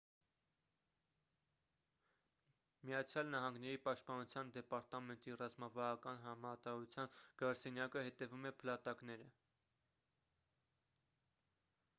միացյան 2.89 3.29
նահանգների 3.35 3.81
պաշտպանության 3.83 4.49
դեպարտամենտի 4.57 5.37
ռազմավարական 5.43 6.19
հրամանատարության 6.25 7.13
գրասենյակը 7.43 8.05
հետևում 8.09 8.51
է 8.53 8.55
փլատակները 8.65 9.29